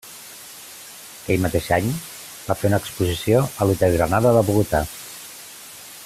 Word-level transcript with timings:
Aquell 1.25 1.43
mateix 1.43 1.67
any, 1.77 1.91
va 2.47 2.57
fer 2.61 2.71
una 2.71 2.79
exposició 2.85 3.43
a 3.45 3.67
l'Hotel 3.71 3.97
Granada 4.01 4.35
de 4.39 4.43
Bogotà. 4.51 4.83